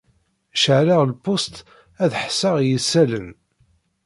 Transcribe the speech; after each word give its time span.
Ceεleɣ 0.61 1.01
lpusṭ 1.11 1.55
ad 2.03 2.11
ḥesseɣ 2.23 2.55
i 2.59 2.65
isallen. 2.77 3.29